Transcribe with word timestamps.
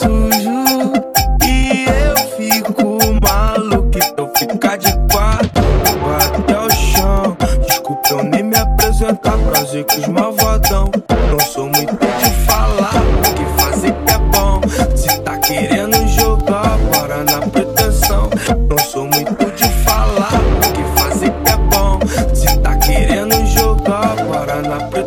sujo 0.00 0.92
e 1.46 1.84
eu 1.84 2.16
fico 2.36 2.98
maluco. 3.22 3.98
Então 3.98 4.30
fica 4.36 4.76
de 4.78 4.92
quatro, 5.12 5.64
até 6.38 6.58
o 6.58 6.70
chão. 6.70 7.36
Desculpa 7.66 8.08
eu 8.10 8.22
nem 8.24 8.42
me 8.44 8.56
apresentar, 8.56 9.36
prazer 9.36 9.84
com 9.84 10.00
os 10.00 10.08
malvadão. 10.08 10.90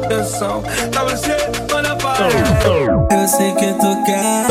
Pretensão. 0.03 0.63
Tá 0.91 1.03
você, 1.03 1.35
olha 1.73 1.95
para. 1.95 2.27
Eu 3.15 3.27
sei 3.27 3.51
que 3.53 3.73
tu 3.73 4.03
quer, 4.05 4.45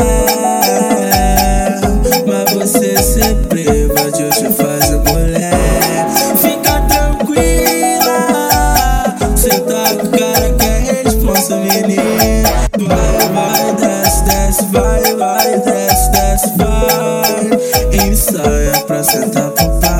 mas 2.26 2.52
você 2.52 2.96
sempre 3.02 3.62
invadiu 3.62 4.30
te 4.30 4.48
fazer 4.52 4.96
mulher. 4.96 6.06
Fica 6.36 6.80
tranquila, 6.88 8.28
cê 9.36 9.60
tá 9.60 9.94
com 10.00 10.08
cara 10.16 10.52
que 10.54 10.64
é 10.64 11.02
responsa, 11.04 11.56
menina. 11.56 12.02
Vai, 12.78 13.28
vai, 13.32 13.74
desce, 13.76 14.24
desce, 14.24 14.64
vai, 14.66 15.02
vai, 15.16 15.58
desce, 15.60 16.10
desce, 16.10 16.52
vai. 16.56 18.06
Ensaia 18.06 18.80
pra 18.86 19.02
sentar 19.02 19.50
pro 19.50 19.80
pai. 19.80 19.91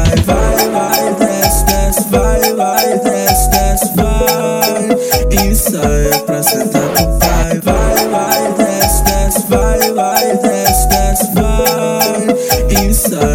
Pra 6.23 6.43
sentar 6.43 6.89
pro 6.91 7.19
pai. 7.19 7.61
Vai, 7.61 8.09
vai, 8.09 8.53
desce, 8.55 9.05
desce, 9.05 9.47
vai, 9.49 9.93
vai, 9.93 10.37
desce, 10.39 10.89
desce, 10.89 11.31
vai. 11.35 12.85
Ensaia 12.85 13.32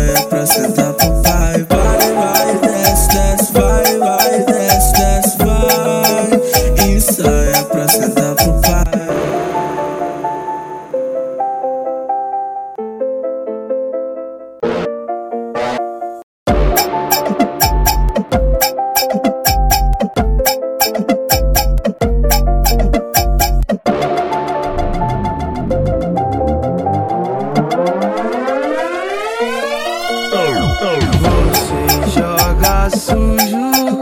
sujo 32.89 33.99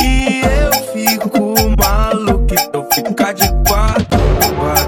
e 0.00 0.42
eu 0.42 0.72
fico 0.92 1.54
maluco. 1.78 2.54
Então 2.54 2.86
fica 2.92 3.32
de 3.32 3.48
quatro, 3.66 4.20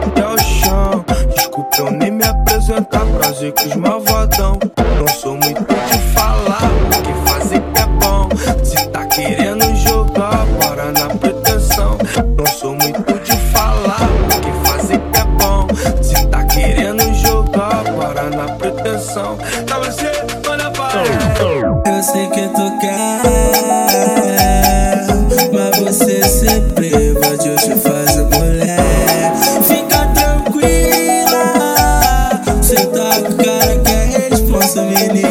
até 0.07 0.27
o 0.27 0.39
chão. 0.39 1.05
Desculpa 1.35 1.77
eu 1.79 1.91
nem 1.91 2.11
me 2.11 2.25
apresentar, 2.25 3.05
prazer 3.07 3.53
com 3.53 3.69
os 3.69 3.77
malvadão. 3.77 4.59
Não 4.99 5.09
sou 5.09 5.33
muito 5.33 5.65
de 5.65 5.99
falar, 6.15 6.71
o 6.87 7.03
que 7.03 7.31
fazer 7.31 7.61
que 7.61 7.81
é 7.81 7.87
bom. 7.87 8.29
Se 8.65 8.89
tá 8.89 9.07
querendo 9.07 9.48
sempre 27.29 27.35
invadiu 27.35 27.57
te 27.57 27.75
fazer 27.81 28.23
mulher. 28.23 29.33
Fica 29.63 30.07
tranquila, 30.15 31.45
cê 32.63 32.87
tá 32.87 33.21
com 33.23 33.37
cara 33.37 33.79
que 33.79 33.91
é 33.91 34.29
responsa, 34.31 34.83
menina. 34.83 35.29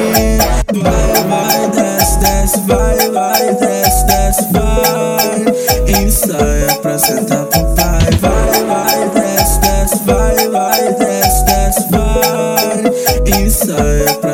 Vai, 0.74 1.24
vai, 1.28 1.69
desce, 1.72 2.19
desce, 2.19 2.59
vai, 2.68 3.09
vai, 3.12 3.56
desce, 3.56 4.06
desce, 4.06 4.47
vai. 4.52 5.46
Ensaia 6.02 6.75
pra 6.81 6.97
sentar 7.00 7.46
pro 7.46 7.66
pai. 7.75 8.12
Vai, 8.22 8.66
vai, 8.66 9.09
desce, 9.09 9.59
desce, 9.59 10.03
vai, 10.06 10.50
vai, 10.50 10.94
desce, 10.94 11.46
desce, 11.46 11.88
vai. 11.90 13.41
Ensaia 13.41 14.13
pra 14.22 14.27